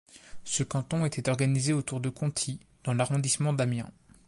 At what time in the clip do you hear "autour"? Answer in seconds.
1.73-1.99